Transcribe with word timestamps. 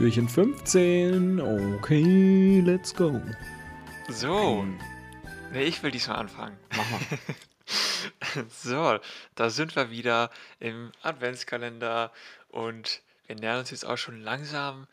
Türchen 0.00 0.30
15. 0.30 1.40
Okay, 1.76 2.62
let's 2.64 2.94
go. 2.94 3.20
So. 4.08 4.64
Nee, 5.52 5.64
ich 5.64 5.82
will 5.82 5.90
diesmal 5.90 6.16
anfangen. 6.16 6.56
Mach 6.74 6.90
mal. 6.90 7.00
So, 8.48 8.98
da 9.34 9.50
sind 9.50 9.76
wir 9.76 9.90
wieder 9.90 10.30
im 10.58 10.90
Adventskalender 11.02 12.12
und 12.48 13.02
wir 13.26 13.36
nähern 13.36 13.58
uns 13.58 13.72
jetzt 13.72 13.84
auch 13.84 13.98
schon 13.98 14.22
langsam 14.22 14.86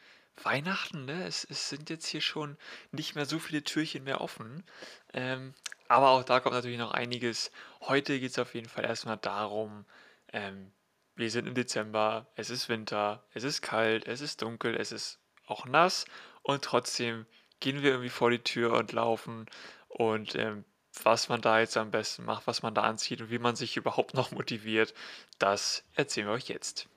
Weihnachten, 0.43 1.05
ne? 1.05 1.23
Es, 1.25 1.47
es 1.49 1.69
sind 1.69 1.89
jetzt 1.89 2.07
hier 2.07 2.19
schon 2.19 2.57
nicht 2.91 3.15
mehr 3.15 3.25
so 3.25 3.39
viele 3.39 3.63
Türchen 3.63 4.03
mehr 4.03 4.19
offen. 4.19 4.65
Ähm, 5.13 5.53
aber 5.87 6.09
auch 6.09 6.23
da 6.25 6.41
kommt 6.41 6.55
natürlich 6.55 6.79
noch 6.79 6.91
einiges. 6.91 7.51
Heute 7.79 8.19
geht 8.19 8.31
es 8.31 8.39
auf 8.39 8.53
jeden 8.55 8.67
Fall 8.67 8.83
erstmal 8.83 9.17
darum, 9.17 9.85
ähm, 10.33 10.71
wir 11.17 11.31
sind 11.31 11.47
im 11.47 11.55
Dezember, 11.55 12.27
es 12.35 12.49
ist 12.49 12.69
Winter, 12.69 13.23
es 13.33 13.43
ist 13.43 13.61
kalt, 13.61 14.07
es 14.07 14.21
ist 14.21 14.41
dunkel, 14.41 14.75
es 14.75 14.91
ist 14.91 15.19
auch 15.47 15.65
nass 15.65 16.05
und 16.43 16.63
trotzdem 16.63 17.25
gehen 17.59 17.81
wir 17.81 17.91
irgendwie 17.91 18.09
vor 18.09 18.29
die 18.29 18.39
Tür 18.39 18.73
und 18.73 18.91
laufen 18.91 19.47
und 19.89 20.35
ähm, 20.35 20.63
was 21.03 21.29
man 21.29 21.41
da 21.41 21.59
jetzt 21.59 21.77
am 21.77 21.91
besten 21.91 22.25
macht, 22.25 22.47
was 22.47 22.63
man 22.63 22.73
da 22.73 22.81
anzieht 22.81 23.21
und 23.21 23.29
wie 23.29 23.39
man 23.39 23.55
sich 23.55 23.77
überhaupt 23.77 24.13
noch 24.13 24.31
motiviert, 24.31 24.93
das 25.39 25.83
erzählen 25.95 26.27
wir 26.27 26.33
euch 26.33 26.47
jetzt. 26.47 26.87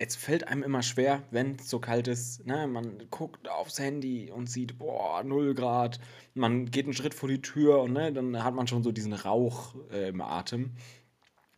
Es 0.00 0.14
fällt 0.14 0.46
einem 0.46 0.62
immer 0.62 0.82
schwer, 0.82 1.24
wenn 1.32 1.56
es 1.56 1.68
so 1.68 1.80
kalt 1.80 2.06
ist. 2.06 2.46
Ne? 2.46 2.68
Man 2.68 3.10
guckt 3.10 3.48
aufs 3.48 3.80
Handy 3.80 4.30
und 4.30 4.48
sieht, 4.48 4.78
boah, 4.78 5.24
0 5.24 5.54
Grad. 5.54 5.98
Man 6.34 6.70
geht 6.70 6.84
einen 6.84 6.94
Schritt 6.94 7.14
vor 7.14 7.28
die 7.28 7.42
Tür 7.42 7.80
und 7.80 7.94
ne, 7.94 8.12
dann 8.12 8.44
hat 8.44 8.54
man 8.54 8.68
schon 8.68 8.84
so 8.84 8.92
diesen 8.92 9.12
Rauch 9.12 9.74
äh, 9.90 10.10
im 10.10 10.20
Atem. 10.20 10.76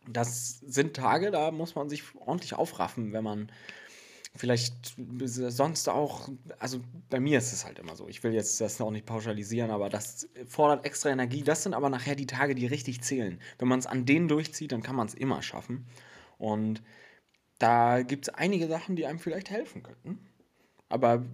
Das 0.07 0.59
sind 0.59 0.95
Tage, 0.95 1.31
da 1.31 1.51
muss 1.51 1.75
man 1.75 1.89
sich 1.89 2.03
ordentlich 2.15 2.53
aufraffen, 2.55 3.13
wenn 3.13 3.23
man 3.23 3.51
vielleicht 4.35 4.95
sonst 5.25 5.89
auch, 5.89 6.29
also 6.57 6.79
bei 7.09 7.19
mir 7.19 7.37
ist 7.37 7.51
es 7.51 7.65
halt 7.65 7.79
immer 7.79 7.95
so. 7.95 8.07
Ich 8.07 8.23
will 8.23 8.33
jetzt 8.33 8.61
das 8.61 8.79
auch 8.79 8.91
nicht 8.91 9.05
pauschalisieren, 9.05 9.71
aber 9.71 9.89
das 9.89 10.27
fordert 10.47 10.85
extra 10.85 11.09
Energie. 11.09 11.43
Das 11.43 11.63
sind 11.63 11.73
aber 11.73 11.89
nachher 11.89 12.15
die 12.15 12.27
Tage, 12.27 12.55
die 12.55 12.65
richtig 12.65 13.01
zählen. 13.01 13.41
Wenn 13.59 13.67
man 13.67 13.79
es 13.79 13.87
an 13.87 14.05
denen 14.05 14.27
durchzieht, 14.27 14.71
dann 14.71 14.81
kann 14.81 14.95
man 14.95 15.07
es 15.07 15.13
immer 15.13 15.41
schaffen. 15.41 15.85
Und 16.37 16.81
da 17.59 18.01
gibt 18.01 18.27
es 18.27 18.33
einige 18.33 18.67
Sachen, 18.67 18.95
die 18.95 19.05
einem 19.05 19.19
vielleicht 19.19 19.49
helfen 19.49 19.83
könnten. 19.83 20.19
Aber 20.89 21.25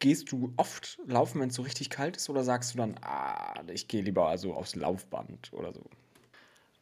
gehst 0.00 0.32
du 0.32 0.52
oft 0.56 0.98
laufen, 1.06 1.40
wenn 1.40 1.50
es 1.50 1.54
so 1.54 1.62
richtig 1.62 1.90
kalt 1.90 2.16
ist, 2.16 2.28
oder 2.30 2.44
sagst 2.44 2.74
du 2.74 2.78
dann, 2.78 2.96
ah, 3.02 3.62
ich 3.72 3.88
gehe 3.88 4.02
lieber 4.02 4.28
also 4.28 4.54
aufs 4.54 4.74
Laufband 4.74 5.52
oder 5.52 5.72
so? 5.72 5.84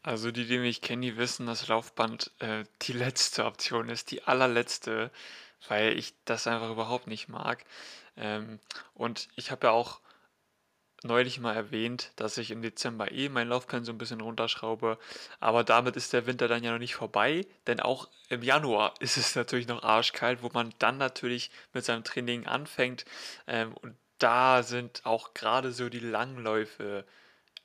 Also 0.02 0.30
die, 0.30 0.46
die 0.46 0.58
mich 0.58 0.80
kennen, 0.80 1.02
die 1.02 1.16
wissen, 1.16 1.46
dass 1.46 1.68
Laufband 1.68 2.30
äh, 2.38 2.64
die 2.82 2.92
letzte 2.92 3.44
Option 3.44 3.88
ist, 3.90 4.10
die 4.10 4.22
allerletzte, 4.22 5.10
weil 5.68 5.98
ich 5.98 6.14
das 6.24 6.46
einfach 6.46 6.70
überhaupt 6.70 7.06
nicht 7.06 7.28
mag. 7.28 7.64
Ähm, 8.16 8.60
und 8.94 9.28
ich 9.36 9.50
habe 9.50 9.66
ja 9.66 9.72
auch 9.72 10.00
neulich 11.02 11.40
mal 11.40 11.54
erwähnt, 11.54 12.12
dass 12.16 12.38
ich 12.38 12.50
im 12.50 12.62
Dezember 12.62 13.12
eh 13.12 13.28
mein 13.28 13.48
Laufpensum 13.48 13.96
ein 13.96 13.98
bisschen 13.98 14.20
runterschraube. 14.20 14.98
Aber 15.38 15.64
damit 15.64 15.96
ist 15.96 16.12
der 16.12 16.26
Winter 16.26 16.48
dann 16.48 16.64
ja 16.64 16.72
noch 16.72 16.78
nicht 16.78 16.94
vorbei, 16.94 17.46
denn 17.66 17.80
auch 17.80 18.08
im 18.28 18.42
Januar 18.42 18.94
ist 19.00 19.16
es 19.16 19.34
natürlich 19.34 19.68
noch 19.68 19.82
arschkalt, 19.82 20.42
wo 20.42 20.50
man 20.52 20.74
dann 20.78 20.98
natürlich 20.98 21.50
mit 21.72 21.84
seinem 21.84 22.04
Training 22.04 22.46
anfängt. 22.46 23.04
Ähm, 23.46 23.74
und 23.74 23.96
da 24.18 24.62
sind 24.62 25.04
auch 25.04 25.34
gerade 25.34 25.72
so 25.72 25.88
die 25.88 26.00
Langläufe 26.00 27.04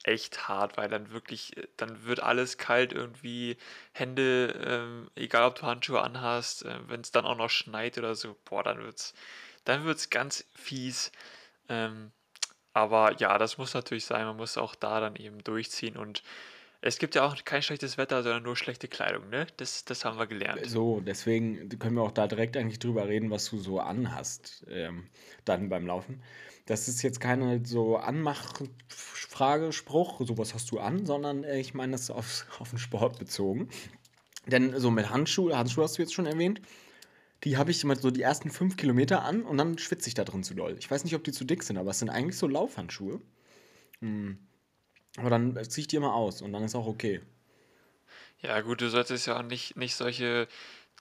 echt 0.06 0.48
hart, 0.48 0.78
weil 0.78 0.88
dann 0.88 1.11
wirklich, 1.11 1.53
dann 1.78 2.06
wird 2.06 2.22
alles 2.22 2.58
kalt 2.58 2.94
irgendwie, 2.94 3.58
Hände, 3.92 4.53
ähm, 4.66 5.09
egal 5.16 5.44
ob 5.45 5.56
du 5.56 5.64
Handschuhe 5.64 6.02
anhast, 6.02 6.64
äh, 6.66 6.78
wenn 6.88 7.02
es 7.02 7.11
dann 7.11 7.25
auch 7.25 7.38
noch 7.38 7.50
schneit 7.50 7.98
oder 7.98 8.16
so, 8.16 8.36
boah, 8.45 8.64
dann 8.64 8.83
wird's, 8.83 9.14
dann 9.64 9.83
wird's 9.86 10.09
ganz 10.09 10.45
fies. 10.53 11.11
Ähm, 11.70 12.11
aber 12.73 13.17
ja, 13.17 13.38
das 13.38 13.58
muss 13.58 13.73
natürlich 13.73 14.06
sein, 14.06 14.26
man 14.26 14.38
muss 14.38 14.58
auch 14.58 14.76
da 14.76 14.99
dann 14.99 15.15
eben 15.15 15.44
durchziehen 15.44 15.98
und 15.98 16.23
es 16.82 16.99
gibt 16.99 17.15
ja 17.15 17.26
auch 17.26 17.36
kein 17.45 17.64
schlechtes 17.64 17.98
Wetter, 17.98 18.21
sondern 18.21 18.44
nur 18.44 18.55
schlechte 18.55 18.88
Kleidung, 18.88 19.30
ne? 19.30 19.48
Das, 19.58 19.86
das 19.86 20.05
haben 20.05 20.20
wir 20.20 20.27
gelernt. 20.27 20.70
So, 20.70 20.99
deswegen 20.99 21.67
können 21.80 21.95
wir 21.95 22.04
auch 22.04 22.11
da 22.11 22.27
direkt 22.27 22.55
eigentlich 22.58 22.77
drüber 22.77 23.08
reden, 23.08 23.32
was 23.32 23.49
du 23.49 23.58
so 23.58 23.80
anhast, 23.80 24.64
ähm, 24.70 25.10
dann 25.45 25.70
beim 25.70 25.88
Laufen. 25.88 26.21
Das 26.67 26.88
ist 26.88 27.02
jetzt 27.02 27.20
keine 27.20 27.65
so 27.65 27.98
Anmachfrage, 27.98 28.70
Spruch, 29.71 30.21
so 30.25 30.37
was 30.37 30.53
hast 30.53 30.71
du 30.71 30.79
an, 30.79 31.05
sondern 31.05 31.43
äh, 31.43 31.59
ich 31.59 31.73
meine 31.73 31.93
das 31.93 32.09
auf, 32.09 32.45
auf 32.59 32.69
den 32.69 32.79
Sport 32.79 33.19
bezogen. 33.19 33.69
Denn 34.47 34.79
so 34.79 34.91
mit 34.91 35.09
Handschuhe, 35.09 35.57
Handschuhe 35.57 35.83
hast 35.83 35.97
du 35.97 36.01
jetzt 36.01 36.13
schon 36.13 36.27
erwähnt, 36.27 36.61
die 37.43 37.57
habe 37.57 37.71
ich 37.71 37.83
immer 37.83 37.95
so 37.95 38.11
die 38.11 38.21
ersten 38.21 38.49
fünf 38.49 38.77
Kilometer 38.77 39.23
an 39.23 39.43
und 39.43 39.57
dann 39.57 39.77
schwitze 39.77 40.07
ich 40.07 40.13
da 40.13 40.23
drin 40.23 40.43
zu 40.43 40.53
doll. 40.53 40.75
Ich 40.79 40.89
weiß 40.89 41.03
nicht, 41.03 41.15
ob 41.15 41.23
die 41.23 41.31
zu 41.31 41.45
dick 41.45 41.63
sind, 41.63 41.77
aber 41.77 41.91
es 41.91 41.99
sind 41.99 42.09
eigentlich 42.09 42.37
so 42.37 42.47
Laufhandschuhe. 42.47 43.21
Hm. 43.99 44.39
Aber 45.17 45.29
dann 45.29 45.53
ziehe 45.69 45.83
ich 45.83 45.87
die 45.87 45.95
immer 45.95 46.13
aus 46.13 46.41
und 46.41 46.53
dann 46.53 46.63
ist 46.63 46.75
auch 46.75 46.87
okay. 46.87 47.21
Ja, 48.41 48.61
gut, 48.61 48.81
du 48.81 48.89
solltest 48.89 49.27
ja 49.27 49.39
auch 49.39 49.43
nicht, 49.43 49.75
nicht 49.75 49.95
solche 49.95 50.47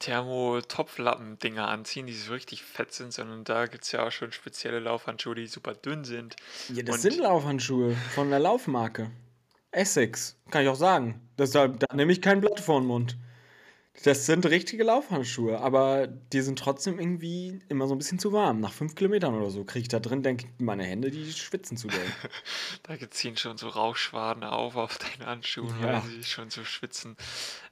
Thermo-Topflappen-Dinger 0.00 1.68
anziehen, 1.68 2.06
die 2.06 2.14
so 2.14 2.32
richtig 2.32 2.62
fett 2.62 2.92
sind, 2.92 3.12
sondern 3.12 3.44
da 3.44 3.66
gibt 3.66 3.84
es 3.84 3.92
ja 3.92 4.06
auch 4.06 4.12
schon 4.12 4.32
spezielle 4.32 4.80
Laufhandschuhe, 4.80 5.34
die 5.34 5.46
super 5.46 5.74
dünn 5.74 6.04
sind. 6.04 6.36
Ja, 6.72 6.82
das 6.82 6.96
und 6.96 7.00
sind 7.02 7.18
Laufhandschuhe 7.18 7.96
von 8.14 8.30
der 8.30 8.40
Laufmarke. 8.40 9.10
Essex, 9.70 10.36
kann 10.50 10.62
ich 10.62 10.68
auch 10.68 10.76
sagen. 10.76 11.20
Deshalb, 11.38 11.80
da 11.80 11.94
nehme 11.94 12.12
ich 12.12 12.22
kein 12.22 12.40
Blatt 12.40 12.60
vor 12.60 12.80
den 12.80 12.86
Mund. 12.86 13.16
Das 14.02 14.26
sind 14.26 14.44
richtige 14.46 14.82
Laufhandschuhe, 14.82 15.60
aber 15.60 16.08
die 16.08 16.40
sind 16.40 16.58
trotzdem 16.58 16.98
irgendwie 16.98 17.60
immer 17.68 17.86
so 17.86 17.94
ein 17.94 17.98
bisschen 17.98 18.18
zu 18.18 18.32
warm. 18.32 18.60
Nach 18.60 18.72
fünf 18.72 18.96
Kilometern 18.96 19.34
oder 19.34 19.50
so 19.50 19.62
kriege 19.64 19.82
ich 19.82 19.88
da 19.88 20.00
drin, 20.00 20.24
denke 20.24 20.46
ich, 20.46 20.60
meine 20.60 20.84
Hände, 20.84 21.12
die 21.12 21.32
schwitzen 21.32 21.76
zu 21.76 21.86
doll. 21.86 22.00
da 22.82 23.10
ziehen 23.10 23.36
schon 23.36 23.56
so 23.56 23.68
Rauchschwaden 23.68 24.42
auf 24.42 24.74
auf 24.74 24.98
deinen 24.98 25.26
Handschuhen, 25.26 25.80
ja. 25.80 25.92
weil 25.92 26.10
sie 26.10 26.24
schon 26.24 26.50
so 26.50 26.64
schwitzen. 26.64 27.16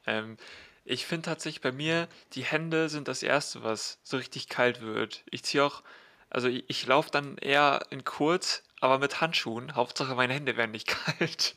Ähm, 0.07 0.37
ich 0.85 1.07
finde 1.07 1.27
tatsächlich 1.27 1.61
bei 1.61 1.73
mir, 1.73 2.09
die 2.33 2.45
Hände 2.45 2.89
sind 2.89 3.09
das 3.09 3.23
Erste, 3.23 3.63
was 3.63 3.99
so 4.03 4.17
richtig 4.17 4.49
kalt 4.49 4.81
wird. 4.81 5.23
Ich 5.31 5.45
ziehe 5.45 5.65
auch, 5.65 5.83
also 6.31 6.49
ich, 6.49 6.65
ich 6.69 6.87
laufe 6.87 7.11
dann 7.11 7.37
eher 7.39 7.87
in 7.91 8.05
kurz, 8.05 8.63
aber 8.81 8.99
mit 8.99 9.21
Handschuhen. 9.21 9.75
Hauptsache 9.75 10.15
meine 10.15 10.35
Hände 10.35 10.57
werden 10.57 10.73
nicht 10.73 10.89
kalt. 11.19 11.57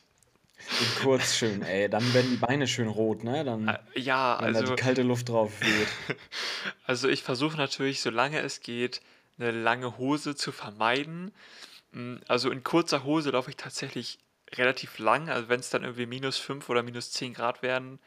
In 0.58 1.02
kurz 1.02 1.34
schön, 1.36 1.62
ey. 1.62 1.88
Dann 1.88 2.14
werden 2.14 2.30
die 2.30 2.36
Beine 2.36 2.66
schön 2.66 2.88
rot, 2.88 3.24
ne? 3.24 3.44
Dann, 3.44 3.68
äh, 3.68 3.78
ja, 3.94 4.38
wenn 4.40 4.56
also. 4.56 4.62
da 4.62 4.74
die 4.74 4.82
kalte 4.82 5.02
Luft 5.02 5.28
drauf 5.28 5.60
weht. 5.60 6.18
Also 6.84 7.08
ich 7.08 7.24
versuche 7.24 7.56
natürlich, 7.56 8.00
solange 8.00 8.40
es 8.40 8.60
geht, 8.60 9.00
eine 9.38 9.50
lange 9.50 9.98
Hose 9.98 10.36
zu 10.36 10.52
vermeiden. 10.52 11.32
Mm, 11.90 12.16
also 12.28 12.50
in 12.50 12.62
kurzer 12.62 13.02
Hose 13.02 13.30
laufe 13.30 13.50
ich 13.50 13.56
tatsächlich 13.56 14.18
relativ 14.52 14.98
lang. 14.98 15.28
Also 15.28 15.48
wenn 15.48 15.60
es 15.60 15.70
dann 15.70 15.82
irgendwie 15.82 16.06
minus 16.06 16.38
5 16.38 16.68
oder 16.68 16.84
minus 16.84 17.10
10 17.10 17.34
Grad 17.34 17.62
werden, 17.62 17.98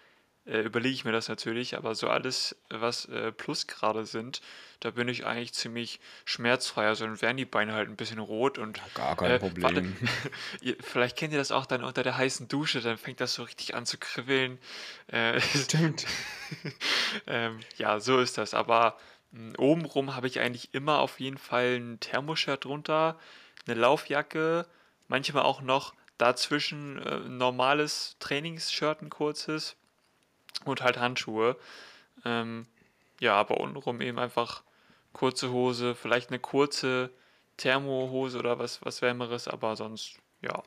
äh, 0.49 0.61
überlege 0.61 0.93
ich 0.93 1.05
mir 1.05 1.11
das 1.11 1.29
natürlich, 1.29 1.77
aber 1.77 1.93
so 1.93 2.09
alles, 2.09 2.55
was 2.69 3.05
äh, 3.05 3.31
Plusgrade 3.31 4.05
sind, 4.05 4.41
da 4.79 4.91
bin 4.91 5.07
ich 5.07 5.25
eigentlich 5.25 5.53
ziemlich 5.53 5.99
schmerzfrei. 6.25 6.87
Also 6.87 7.05
dann 7.05 7.21
werden 7.21 7.37
die 7.37 7.45
Beine 7.45 7.73
halt 7.73 7.87
ein 7.87 7.95
bisschen 7.95 8.19
rot 8.19 8.57
und. 8.57 8.77
Ja, 8.77 8.83
gar 8.95 9.15
kein 9.15 9.31
äh, 9.31 9.39
Problem. 9.39 9.95
vielleicht 10.81 11.17
kennt 11.17 11.33
ihr 11.33 11.39
das 11.39 11.51
auch 11.51 11.65
dann 11.65 11.83
unter 11.83 12.01
der 12.01 12.17
heißen 12.17 12.47
Dusche, 12.47 12.81
dann 12.81 12.97
fängt 12.97 13.21
das 13.21 13.35
so 13.35 13.43
richtig 13.43 13.75
an 13.75 13.85
zu 13.85 13.97
kribbeln. 13.97 14.57
Äh, 15.07 15.39
Stimmt. 15.55 16.05
ähm, 17.27 17.59
ja, 17.77 17.99
so 17.99 18.19
ist 18.19 18.37
das. 18.37 18.53
Aber 18.53 18.97
mh, 19.31 19.39
hm, 19.39 19.53
obenrum 19.57 20.15
habe 20.15 20.27
ich 20.27 20.39
eigentlich 20.39 20.73
immer 20.73 20.99
auf 20.99 21.19
jeden 21.19 21.37
Fall 21.37 21.75
ein 21.75 21.99
Thermoshirt 21.99 22.65
drunter, 22.65 23.19
eine 23.67 23.79
Laufjacke, 23.79 24.65
manchmal 25.07 25.43
auch 25.43 25.61
noch 25.61 25.93
dazwischen 26.17 26.97
äh, 27.05 27.17
ein 27.17 27.37
normales 27.37 28.15
Trainingsshirt, 28.19 29.03
ein 29.03 29.11
kurzes 29.11 29.75
und 30.65 30.81
halt 30.81 30.99
Handschuhe. 30.99 31.57
Ähm, 32.25 32.65
ja, 33.19 33.35
aber 33.35 33.59
untenrum 33.59 34.01
eben 34.01 34.19
einfach 34.19 34.63
kurze 35.13 35.51
Hose, 35.51 35.95
vielleicht 35.95 36.29
eine 36.29 36.39
kurze 36.39 37.11
Thermohose 37.57 38.37
oder 38.37 38.59
was, 38.59 38.83
was 38.85 39.01
Wärmeres, 39.01 39.47
aber 39.47 39.75
sonst, 39.75 40.19
ja. 40.41 40.63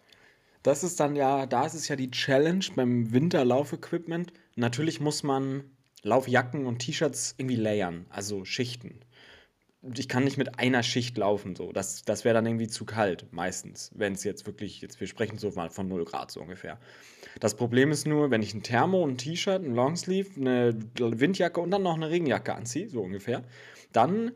Das 0.63 0.85
ist 0.85 1.01
dann 1.01 1.17
ja, 1.17 1.47
da 1.47 1.67
ist 1.67 1.75
es 1.75 1.89
ja 1.89 1.97
die 1.97 2.11
Challenge 2.11 2.65
beim 2.77 3.13
Winterlaufequipment. 3.13 4.33
Natürlich 4.55 5.01
muss 5.01 5.23
man 5.23 5.65
Laufjacken 6.03 6.67
und 6.67 6.79
T-Shirts 6.79 7.35
irgendwie 7.39 7.57
layern, 7.57 8.07
also 8.11 8.45
schichten 8.45 9.01
ich 9.83 10.09
kann 10.09 10.25
nicht 10.25 10.39
mit 10.39 10.59
einer 10.59 10.83
Schicht 10.83 11.19
laufen, 11.19 11.57
so. 11.57 11.73
Das, 11.73 12.03
das 12.03 12.25
wäre 12.25 12.35
dann 12.35 12.47
irgendwie 12.47 12.69
zu 12.69 12.85
kalt, 12.85 13.27
meistens. 13.33 13.91
Wenn 13.95 14.13
es 14.13 14.23
jetzt 14.23 14.47
wirklich, 14.47 14.81
jetzt, 14.81 15.01
wir 15.01 15.09
sprechen 15.09 15.39
so 15.39 15.51
mal 15.51 15.71
von 15.71 15.89
0 15.89 16.05
Grad 16.05 16.31
so 16.31 16.41
ungefähr. 16.41 16.79
Das 17.41 17.57
Problem 17.57 17.91
ist 17.91 18.07
nur, 18.07 18.31
wenn 18.31 18.43
ich 18.43 18.55
ein 18.55 18.63
Thermo, 18.63 19.05
ein 19.05 19.19
T-Shirt, 19.19 19.63
ein 19.63 19.75
Longsleeve, 19.75 20.41
eine 20.41 20.79
Windjacke 20.99 21.61
und 21.61 21.71
dann 21.71 21.83
noch 21.83 21.97
eine 21.97 22.11
Regenjacke 22.11 22.55
anziehe, 22.55 22.89
so 22.89 23.03
ungefähr, 23.03 23.43
dann 23.93 24.33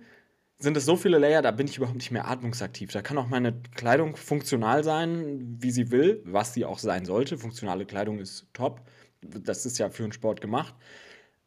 sind 0.58 0.76
es 0.76 0.84
so 0.84 0.96
viele 0.96 1.18
Layer, 1.18 1.42
da 1.42 1.50
bin 1.50 1.68
ich 1.68 1.76
überhaupt 1.76 1.98
nicht 1.98 2.10
mehr 2.10 2.28
atmungsaktiv. 2.28 2.90
Da 2.90 3.02
kann 3.02 3.18
auch 3.18 3.28
meine 3.28 3.52
Kleidung 3.74 4.16
funktional 4.16 4.82
sein, 4.82 5.58
wie 5.60 5.70
sie 5.70 5.90
will, 5.90 6.22
was 6.24 6.54
sie 6.54 6.64
auch 6.64 6.78
sein 6.78 7.04
sollte. 7.04 7.38
Funktionale 7.38 7.84
Kleidung 7.84 8.18
ist 8.18 8.46
top. 8.52 8.80
Das 9.20 9.66
ist 9.66 9.78
ja 9.78 9.90
für 9.90 10.04
einen 10.04 10.12
Sport 10.12 10.40
gemacht. 10.40 10.74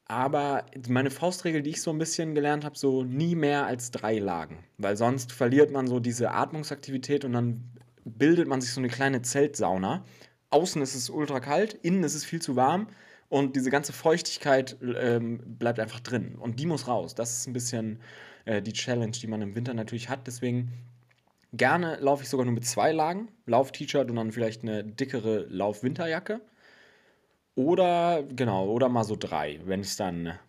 Aber 0.09 0.65
meine 0.87 1.11
Faustregel, 1.11 1.61
die 1.61 1.69
ich 1.69 1.83
so 1.83 1.91
ein 1.91 1.99
bisschen 1.99 2.33
gelernt 2.33 2.65
habe, 2.65 2.75
so 2.75 3.03
nie 3.03 3.35
mehr 3.35 3.67
als 3.67 3.91
drei 3.91 4.17
Lagen. 4.17 4.57
Weil 4.79 4.97
sonst 4.97 5.31
verliert 5.31 5.71
man 5.71 5.85
so 5.85 5.99
diese 5.99 6.31
Atmungsaktivität 6.31 7.25
und 7.25 7.33
dann 7.33 7.63
bildet 8.03 8.47
man 8.47 8.59
sich 8.59 8.73
so 8.73 8.81
eine 8.81 8.87
kleine 8.87 9.21
Zeltsauna. 9.21 10.03
Außen 10.49 10.81
ist 10.81 10.95
es 10.95 11.11
ultra 11.11 11.39
kalt, 11.39 11.75
innen 11.75 12.03
ist 12.03 12.15
es 12.15 12.25
viel 12.25 12.41
zu 12.41 12.55
warm 12.55 12.87
und 13.29 13.55
diese 13.55 13.69
ganze 13.69 13.93
Feuchtigkeit 13.93 14.77
ähm, 14.81 15.41
bleibt 15.59 15.79
einfach 15.79 15.99
drin 15.99 16.35
und 16.39 16.59
die 16.59 16.65
muss 16.65 16.87
raus. 16.87 17.13
Das 17.13 17.37
ist 17.37 17.47
ein 17.47 17.53
bisschen 17.53 17.99
äh, 18.45 18.63
die 18.63 18.73
Challenge, 18.73 19.11
die 19.11 19.27
man 19.27 19.43
im 19.43 19.53
Winter 19.53 19.75
natürlich 19.75 20.09
hat. 20.09 20.25
Deswegen 20.25 20.73
gerne 21.53 21.97
laufe 21.99 22.23
ich 22.23 22.29
sogar 22.29 22.47
nur 22.47 22.55
mit 22.55 22.65
zwei 22.65 22.91
Lagen: 22.91 23.27
Lauf-T-Shirt 23.45 24.09
und 24.09 24.15
dann 24.15 24.31
vielleicht 24.31 24.63
eine 24.63 24.83
dickere 24.83 25.45
Lauf-Winterjacke. 25.49 26.41
Oder, 27.59 28.23
genau, 28.23 28.67
oder 28.67 28.87
mal 28.87 29.03
so 29.03 29.17
drei, 29.19 29.59
wenn 29.65 29.81
es 29.81 29.97
dann 29.97 30.39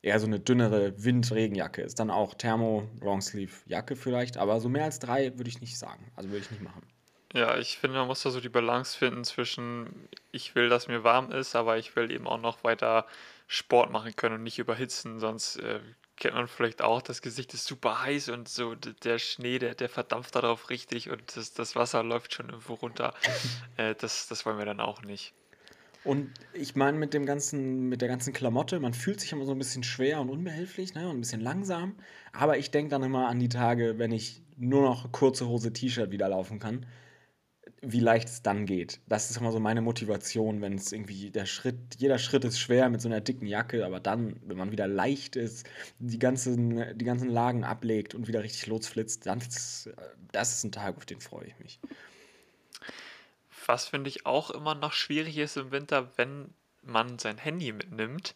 eher 0.00 0.20
so 0.20 0.28
eine 0.28 0.38
dünnere 0.38 1.02
Wind-Regenjacke 1.02 1.82
ist. 1.82 1.98
Dann 1.98 2.08
auch 2.08 2.34
Thermo-Longsleeve-Jacke 2.34 3.96
vielleicht, 3.96 4.36
aber 4.36 4.60
so 4.60 4.68
mehr 4.68 4.84
als 4.84 5.00
drei 5.00 5.36
würde 5.36 5.50
ich 5.50 5.60
nicht 5.60 5.76
sagen. 5.76 6.12
Also 6.14 6.30
würde 6.30 6.44
ich 6.44 6.52
nicht 6.52 6.62
machen. 6.62 6.86
Ja, 7.34 7.58
ich 7.58 7.78
finde, 7.78 7.98
man 7.98 8.06
muss 8.06 8.22
da 8.22 8.30
so 8.30 8.40
die 8.40 8.48
Balance 8.48 8.96
finden 8.96 9.24
zwischen, 9.24 10.08
ich 10.30 10.54
will, 10.54 10.68
dass 10.68 10.86
mir 10.86 11.02
warm 11.02 11.32
ist, 11.32 11.56
aber 11.56 11.78
ich 11.78 11.96
will 11.96 12.12
eben 12.12 12.28
auch 12.28 12.40
noch 12.40 12.62
weiter 12.62 13.08
Sport 13.48 13.90
machen 13.90 14.14
können 14.14 14.36
und 14.36 14.44
nicht 14.44 14.60
überhitzen, 14.60 15.18
sonst 15.18 15.56
äh, 15.56 15.80
kennt 16.16 16.36
man 16.36 16.46
vielleicht 16.46 16.80
auch, 16.80 17.02
das 17.02 17.22
Gesicht 17.22 17.54
ist 17.54 17.66
super 17.66 18.02
heiß 18.02 18.28
und 18.28 18.48
so 18.48 18.76
der 18.76 19.18
Schnee, 19.18 19.58
der, 19.58 19.74
der 19.74 19.88
verdampft 19.88 20.36
darauf 20.36 20.70
richtig 20.70 21.10
und 21.10 21.36
das, 21.36 21.54
das 21.54 21.74
Wasser 21.74 22.04
läuft 22.04 22.34
schon 22.34 22.50
irgendwo 22.50 22.74
runter. 22.74 23.14
Äh, 23.78 23.96
das, 23.96 24.28
das 24.28 24.46
wollen 24.46 24.58
wir 24.58 24.66
dann 24.66 24.78
auch 24.78 25.02
nicht. 25.02 25.34
Und 26.04 26.30
ich 26.52 26.74
meine, 26.74 26.98
mit 26.98 27.14
dem 27.14 27.26
ganzen, 27.26 27.88
mit 27.88 28.00
der 28.00 28.08
ganzen 28.08 28.32
Klamotte, 28.32 28.80
man 28.80 28.92
fühlt 28.92 29.20
sich 29.20 29.32
immer 29.32 29.44
so 29.44 29.52
ein 29.52 29.58
bisschen 29.58 29.84
schwer 29.84 30.20
und 30.20 30.30
unbehilflich, 30.30 30.94
ne? 30.94 31.08
Und 31.08 31.18
ein 31.18 31.20
bisschen 31.20 31.40
langsam. 31.40 31.94
Aber 32.32 32.58
ich 32.58 32.70
denke 32.70 32.90
dann 32.90 33.04
immer 33.04 33.28
an 33.28 33.38
die 33.38 33.48
Tage, 33.48 33.98
wenn 33.98 34.10
ich 34.10 34.42
nur 34.56 34.82
noch 34.82 35.12
kurze 35.12 35.48
Hose 35.48 35.72
T-Shirt 35.72 36.10
wieder 36.10 36.28
laufen 36.28 36.58
kann, 36.58 36.86
wie 37.80 38.00
leicht 38.00 38.28
es 38.28 38.42
dann 38.42 38.66
geht. 38.66 39.00
Das 39.08 39.30
ist 39.30 39.36
immer 39.36 39.52
so 39.52 39.60
meine 39.60 39.80
Motivation, 39.82 40.60
wenn 40.60 40.74
es 40.74 40.92
irgendwie 40.92 41.30
der 41.30 41.46
Schritt, 41.46 41.96
jeder 41.98 42.18
Schritt 42.18 42.44
ist 42.44 42.58
schwer 42.58 42.88
mit 42.88 43.00
so 43.00 43.08
einer 43.08 43.20
dicken 43.20 43.46
Jacke, 43.46 43.84
aber 43.84 44.00
dann, 44.00 44.40
wenn 44.44 44.56
man 44.56 44.70
wieder 44.72 44.86
leicht 44.86 45.36
ist, 45.36 45.68
die 45.98 46.18
ganzen, 46.18 46.96
die 46.96 47.04
ganzen 47.04 47.28
Lagen 47.28 47.64
ablegt 47.64 48.14
und 48.14 48.28
wieder 48.28 48.42
richtig 48.42 48.66
losflitzt, 48.66 49.26
dann 49.26 49.38
ist, 49.38 49.90
das 50.32 50.54
ist 50.54 50.64
ein 50.64 50.72
Tag, 50.72 50.96
auf 50.96 51.06
den 51.06 51.20
freue 51.20 51.46
ich 51.46 51.58
mich. 51.58 51.80
Was 53.66 53.88
finde 53.88 54.08
ich 54.08 54.26
auch 54.26 54.50
immer 54.50 54.74
noch 54.74 54.92
schwierig 54.92 55.38
ist 55.38 55.56
im 55.56 55.70
Winter, 55.70 56.10
wenn 56.16 56.52
man 56.82 57.18
sein 57.18 57.38
Handy 57.38 57.72
mitnimmt. 57.72 58.34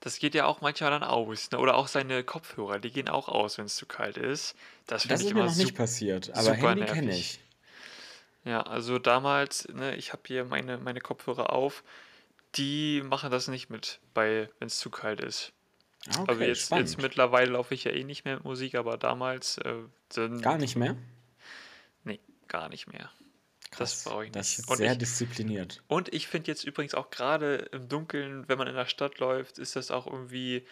Das 0.00 0.18
geht 0.18 0.34
ja 0.34 0.46
auch 0.46 0.60
manchmal 0.60 0.90
dann 0.90 1.02
aus. 1.02 1.50
Ne? 1.50 1.58
Oder 1.58 1.76
auch 1.76 1.88
seine 1.88 2.24
Kopfhörer, 2.24 2.78
die 2.78 2.90
gehen 2.90 3.08
auch 3.08 3.28
aus, 3.28 3.58
wenn 3.58 3.66
es 3.66 3.76
zu 3.76 3.86
kalt 3.86 4.16
ist. 4.16 4.54
Das, 4.86 5.06
das 5.06 5.22
ist 5.22 5.34
mir 5.34 5.44
noch 5.44 5.56
nicht 5.56 5.76
passiert, 5.76 6.34
aber 6.34 6.54
Handy 6.54 6.86
kenne 6.86 7.14
ich. 7.14 7.40
Ja, 8.44 8.62
also 8.62 8.98
damals, 8.98 9.68
ne, 9.68 9.96
ich 9.96 10.12
habe 10.12 10.22
hier 10.26 10.46
meine, 10.46 10.78
meine 10.78 11.00
Kopfhörer 11.00 11.52
auf, 11.52 11.84
die 12.54 13.02
machen 13.04 13.30
das 13.30 13.48
nicht 13.48 13.68
mit, 13.68 14.00
wenn 14.14 14.48
es 14.60 14.78
zu 14.78 14.88
kalt 14.88 15.20
ist. 15.20 15.52
Ah, 16.08 16.22
okay, 16.22 16.30
also 16.30 16.42
jetzt, 16.44 16.70
jetzt 16.70 17.02
mittlerweile 17.02 17.52
laufe 17.52 17.74
ich 17.74 17.84
ja 17.84 17.92
eh 17.92 18.04
nicht 18.04 18.24
mehr 18.24 18.36
mit 18.36 18.44
Musik, 18.44 18.74
aber 18.76 18.96
damals 18.96 19.58
äh, 19.58 19.74
Gar 20.40 20.56
nicht 20.56 20.76
mehr? 20.76 20.96
Nee, 22.04 22.20
gar 22.48 22.70
nicht 22.70 22.90
mehr. 22.90 23.10
Krass, 23.70 24.02
das 24.02 24.04
brauche 24.04 24.24
ich 24.24 24.30
nicht. 24.30 24.36
Das 24.36 24.58
ist 24.58 24.68
und 24.68 24.76
sehr 24.78 24.92
ich, 24.92 24.98
diszipliniert. 24.98 25.82
Und 25.86 26.12
ich 26.12 26.26
finde 26.26 26.50
jetzt 26.50 26.64
übrigens 26.64 26.94
auch 26.94 27.10
gerade 27.10 27.56
im 27.72 27.88
Dunkeln, 27.88 28.48
wenn 28.48 28.58
man 28.58 28.66
in 28.66 28.74
der 28.74 28.86
Stadt 28.86 29.18
läuft, 29.18 29.58
ist 29.58 29.76
das 29.76 29.90
auch 29.90 30.06
irgendwie, 30.06 30.66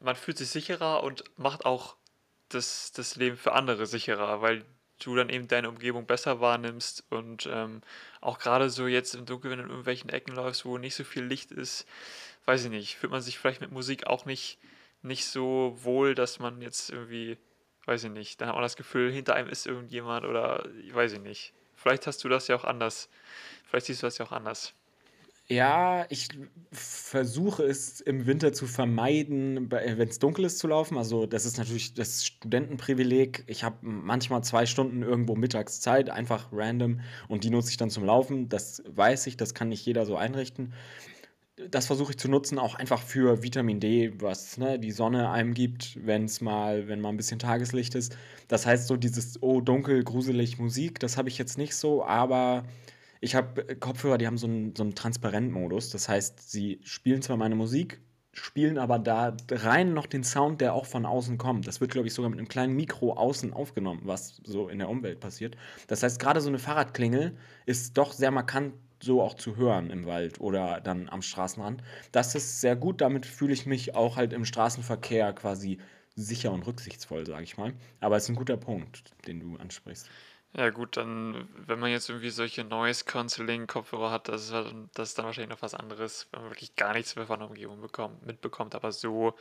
man 0.00 0.16
fühlt 0.16 0.38
sich 0.38 0.48
sicherer 0.48 1.02
und 1.02 1.24
macht 1.36 1.66
auch 1.66 1.96
das, 2.48 2.92
das 2.92 3.16
Leben 3.16 3.36
für 3.36 3.52
andere 3.52 3.86
sicherer, 3.86 4.40
weil 4.40 4.64
du 5.00 5.16
dann 5.16 5.28
eben 5.28 5.48
deine 5.48 5.68
Umgebung 5.68 6.06
besser 6.06 6.40
wahrnimmst 6.40 7.04
und 7.10 7.48
ähm, 7.50 7.82
auch 8.20 8.38
gerade 8.38 8.70
so 8.70 8.86
jetzt 8.86 9.14
im 9.14 9.26
Dunkeln, 9.26 9.50
wenn 9.52 9.58
du 9.58 9.64
in 9.64 9.70
irgendwelchen 9.70 10.10
Ecken 10.10 10.34
läufst, 10.34 10.64
wo 10.64 10.78
nicht 10.78 10.94
so 10.94 11.04
viel 11.04 11.24
Licht 11.24 11.50
ist, 11.52 11.86
weiß 12.46 12.64
ich 12.64 12.70
nicht, 12.70 12.96
fühlt 12.96 13.12
man 13.12 13.22
sich 13.22 13.38
vielleicht 13.38 13.60
mit 13.60 13.72
Musik 13.72 14.06
auch 14.06 14.24
nicht, 14.24 14.58
nicht 15.02 15.26
so 15.26 15.76
wohl, 15.82 16.14
dass 16.14 16.38
man 16.38 16.62
jetzt 16.62 16.90
irgendwie, 16.90 17.36
weiß 17.86 18.04
ich 18.04 18.10
nicht, 18.10 18.40
dann 18.40 18.48
hat 18.48 18.54
man 18.54 18.62
das 18.62 18.76
Gefühl, 18.76 19.10
hinter 19.10 19.34
einem 19.34 19.48
ist 19.48 19.66
irgendjemand 19.66 20.24
oder 20.24 20.64
weiß 20.92 21.12
ich 21.12 21.20
nicht. 21.20 21.52
Vielleicht 21.84 22.06
hast 22.06 22.24
du 22.24 22.30
das 22.30 22.48
ja 22.48 22.56
auch 22.56 22.64
anders. 22.64 23.10
Vielleicht 23.66 23.84
siehst 23.84 24.02
du 24.02 24.06
das 24.06 24.16
ja 24.16 24.24
auch 24.24 24.32
anders. 24.32 24.72
Ja, 25.48 26.06
ich 26.08 26.28
versuche 26.72 27.64
es 27.64 28.00
im 28.00 28.24
Winter 28.24 28.54
zu 28.54 28.66
vermeiden, 28.66 29.70
wenn 29.70 30.08
es 30.08 30.18
dunkel 30.18 30.46
ist, 30.46 30.58
zu 30.58 30.66
laufen. 30.66 30.96
Also, 30.96 31.26
das 31.26 31.44
ist 31.44 31.58
natürlich 31.58 31.92
das 31.92 32.24
Studentenprivileg. 32.24 33.44
Ich 33.48 33.64
habe 33.64 33.76
manchmal 33.82 34.42
zwei 34.42 34.64
Stunden 34.64 35.02
irgendwo 35.02 35.36
mittags 35.36 35.82
Zeit, 35.82 36.08
einfach 36.08 36.48
random, 36.52 37.00
und 37.28 37.44
die 37.44 37.50
nutze 37.50 37.68
ich 37.68 37.76
dann 37.76 37.90
zum 37.90 38.06
Laufen. 38.06 38.48
Das 38.48 38.82
weiß 38.86 39.26
ich, 39.26 39.36
das 39.36 39.52
kann 39.52 39.68
nicht 39.68 39.84
jeder 39.84 40.06
so 40.06 40.16
einrichten. 40.16 40.72
Das 41.56 41.86
versuche 41.86 42.10
ich 42.10 42.18
zu 42.18 42.28
nutzen, 42.28 42.58
auch 42.58 42.74
einfach 42.74 43.00
für 43.00 43.44
Vitamin 43.44 43.78
D, 43.78 44.12
was 44.20 44.58
ne, 44.58 44.76
die 44.78 44.90
Sonne 44.90 45.30
einem 45.30 45.54
gibt, 45.54 46.04
wenn's 46.04 46.40
mal, 46.40 46.88
wenn 46.88 47.00
mal 47.00 47.10
ein 47.10 47.16
bisschen 47.16 47.38
Tageslicht 47.38 47.94
ist. 47.94 48.16
Das 48.48 48.66
heißt, 48.66 48.88
so 48.88 48.96
dieses, 48.96 49.40
oh, 49.40 49.60
dunkel, 49.60 50.02
gruselig 50.02 50.58
Musik, 50.58 50.98
das 50.98 51.16
habe 51.16 51.28
ich 51.28 51.38
jetzt 51.38 51.56
nicht 51.56 51.76
so, 51.76 52.04
aber 52.04 52.64
ich 53.20 53.36
habe 53.36 53.76
Kopfhörer, 53.76 54.18
die 54.18 54.26
haben 54.26 54.36
so 54.36 54.48
einen, 54.48 54.74
so 54.74 54.82
einen 54.82 54.96
Transparent-Modus. 54.96 55.90
Das 55.90 56.08
heißt, 56.08 56.50
sie 56.50 56.80
spielen 56.82 57.22
zwar 57.22 57.36
meine 57.36 57.54
Musik, 57.54 58.00
spielen 58.32 58.76
aber 58.76 58.98
da 58.98 59.36
rein 59.50 59.94
noch 59.94 60.06
den 60.06 60.24
Sound, 60.24 60.60
der 60.60 60.74
auch 60.74 60.86
von 60.86 61.06
außen 61.06 61.38
kommt. 61.38 61.68
Das 61.68 61.80
wird, 61.80 61.92
glaube 61.92 62.08
ich, 62.08 62.14
sogar 62.14 62.30
mit 62.30 62.38
einem 62.38 62.48
kleinen 62.48 62.74
Mikro 62.74 63.12
außen 63.12 63.52
aufgenommen, 63.52 64.00
was 64.04 64.40
so 64.44 64.68
in 64.68 64.78
der 64.78 64.88
Umwelt 64.88 65.20
passiert. 65.20 65.56
Das 65.86 66.02
heißt, 66.02 66.18
gerade 66.18 66.40
so 66.40 66.48
eine 66.48 66.58
Fahrradklingel 66.58 67.36
ist 67.64 67.96
doch 67.96 68.12
sehr 68.12 68.32
markant 68.32 68.74
so 69.04 69.22
auch 69.22 69.34
zu 69.34 69.56
hören 69.56 69.90
im 69.90 70.06
Wald 70.06 70.40
oder 70.40 70.80
dann 70.80 71.08
am 71.08 71.22
Straßenrand. 71.22 71.82
Das 72.12 72.34
ist 72.34 72.60
sehr 72.60 72.76
gut, 72.76 73.00
damit 73.00 73.26
fühle 73.26 73.52
ich 73.52 73.66
mich 73.66 73.94
auch 73.94 74.16
halt 74.16 74.32
im 74.32 74.44
Straßenverkehr 74.44 75.32
quasi 75.34 75.78
sicher 76.16 76.52
und 76.52 76.66
rücksichtsvoll, 76.66 77.26
sage 77.26 77.44
ich 77.44 77.56
mal. 77.56 77.74
Aber 78.00 78.16
es 78.16 78.24
ist 78.24 78.30
ein 78.30 78.36
guter 78.36 78.56
Punkt, 78.56 79.12
den 79.26 79.40
du 79.40 79.56
ansprichst. 79.56 80.08
Ja 80.56 80.70
gut, 80.70 80.96
dann, 80.96 81.48
wenn 81.66 81.80
man 81.80 81.90
jetzt 81.90 82.08
irgendwie 82.08 82.30
solche 82.30 82.62
Noise-Canceling-Kopfhörer 82.62 84.12
hat, 84.12 84.28
das 84.28 84.44
ist, 84.44 84.52
halt, 84.52 84.72
das 84.94 85.08
ist 85.08 85.18
dann 85.18 85.26
wahrscheinlich 85.26 85.50
noch 85.50 85.62
was 85.62 85.74
anderes, 85.74 86.28
wenn 86.30 86.42
man 86.42 86.50
wirklich 86.52 86.76
gar 86.76 86.92
nichts 86.92 87.16
mehr 87.16 87.26
von 87.26 87.40
der 87.40 87.48
Umgebung 87.48 87.80
bekommt, 87.80 88.24
mitbekommt. 88.24 88.76
Aber 88.76 88.92
so 88.92 89.34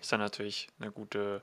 ist 0.00 0.12
dann 0.12 0.20
natürlich 0.20 0.68
eine 0.78 0.92
gute, 0.92 1.42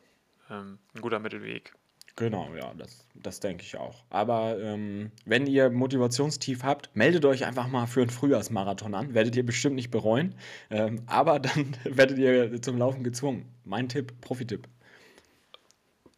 ähm, 0.49 0.79
ein 0.95 1.01
guter 1.01 1.19
Mittelweg. 1.19 1.73
Genau, 2.19 2.49
ja, 2.53 2.73
das, 2.77 3.07
das 3.15 3.39
denke 3.39 3.63
ich 3.63 3.77
auch. 3.77 4.03
Aber 4.09 4.59
ähm, 4.59 5.09
wenn 5.23 5.47
ihr 5.47 5.69
Motivationstief 5.69 6.63
habt, 6.63 6.93
meldet 6.93 7.23
euch 7.23 7.45
einfach 7.45 7.69
mal 7.69 7.87
für 7.87 8.01
einen 8.01 8.09
Frühjahrsmarathon 8.09 8.93
an. 8.93 9.13
Werdet 9.13 9.37
ihr 9.37 9.45
bestimmt 9.45 9.75
nicht 9.75 9.89
bereuen. 9.89 10.35
Ähm, 10.69 11.01
aber 11.05 11.39
dann 11.39 11.77
werdet 11.85 12.17
ihr 12.17 12.61
zum 12.61 12.77
Laufen 12.77 13.05
gezwungen. 13.05 13.45
Mein 13.63 13.87
Tipp, 13.87 14.19
Profitipp. 14.19 14.67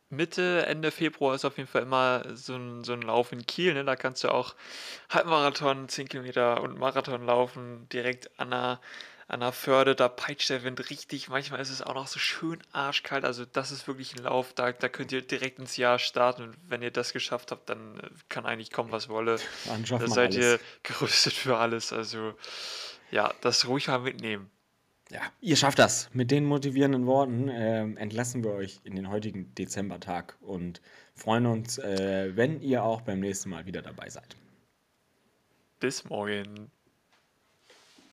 Mitte, 0.10 0.66
Ende 0.66 0.90
Februar 0.90 1.36
ist 1.36 1.46
auf 1.46 1.58
jeden 1.58 1.70
Fall 1.70 1.84
immer 1.84 2.24
so 2.36 2.56
ein, 2.56 2.84
so 2.84 2.94
ein 2.94 3.04
Lauf 3.04 3.32
in 3.32 3.46
Kiel. 3.46 3.76
Ne? 3.76 3.86
Da 3.86 3.96
kannst 3.96 4.24
du 4.24 4.30
auch 4.30 4.56
Halbmarathon, 5.10 5.88
10 5.88 6.10
Kilometer 6.10 6.64
und 6.64 6.80
Marathon 6.80 7.28
laufen, 7.28 7.88
direkt 7.90 8.40
an 8.40 8.50
der, 8.50 8.82
an 9.32 9.40
der 9.40 9.54
Förde. 9.54 9.96
Da 9.96 10.10
peitscht 10.10 10.50
der 10.50 10.64
Wind 10.64 10.90
richtig. 10.90 11.30
Manchmal 11.30 11.62
ist 11.62 11.70
es 11.70 11.82
auch 11.82 11.94
noch 11.94 12.08
so 12.08 12.20
schön 12.20 12.60
arschkalt. 12.74 13.24
Also, 13.24 13.46
das 13.46 13.72
ist 13.72 13.88
wirklich 13.88 14.16
ein 14.16 14.24
Lauf. 14.24 14.54
Da, 14.54 14.72
da 14.74 14.90
könnt 14.90 15.12
ihr 15.12 15.22
direkt 15.22 15.58
ins 15.60 15.78
Jahr 15.78 16.00
starten. 16.00 16.44
Und 16.44 16.58
wenn 16.68 16.82
ihr 16.82 16.92
das 16.92 17.14
geschafft 17.14 17.52
habt, 17.52 17.70
dann 17.70 18.00
äh, 18.00 18.10
kann 18.28 18.46
eigentlich 18.46 18.72
kommen, 18.72 18.92
was 18.92 19.08
wolle. 19.08 19.38
Da 19.66 20.08
seid 20.08 20.34
alles. 20.34 20.36
ihr 20.36 20.60
gerüstet 20.84 21.34
für 21.34 21.58
alles. 21.58 21.94
Also, 21.94 22.34
ja, 23.10 23.34
das 23.42 23.68
ruhig 23.68 23.88
mal 23.88 24.00
mitnehmen. 24.00 24.50
Ja, 25.12 25.22
ihr 25.42 25.56
schafft 25.56 25.80
das. 25.80 26.10
Mit 26.14 26.32
den 26.32 26.46
motivierenden 26.46 27.06
Worten 27.06 27.50
äh, 27.50 27.82
entlassen 27.82 28.44
wir 28.44 28.52
euch 28.52 28.80
in 28.84 28.96
den 28.96 29.10
heutigen 29.10 29.54
Dezembertag 29.56 30.38
und 30.42 30.82
freuen 31.16 31.46
uns, 31.46 31.78
äh, 31.78 32.36
wenn 32.36 32.62
ihr 32.62 32.84
auch 32.84 33.02
beim 33.02 33.20
nächsten 33.20 33.50
Mal 33.50 33.66
wieder 33.66 33.82
dabei 33.82 34.10
seid. 34.10 34.36
Bis 35.80 36.06
morgen. 36.06 36.72